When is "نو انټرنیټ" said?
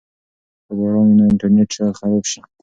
1.19-1.69